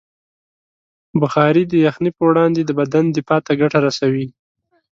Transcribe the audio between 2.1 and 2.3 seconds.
پر